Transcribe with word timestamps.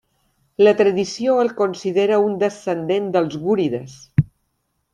La 0.67 0.71
tradició 0.79 1.35
el 1.43 1.51
considera 1.59 2.19
un 2.29 2.39
descendent 2.45 3.13
dels 3.19 3.39
gúrides. 3.45 4.01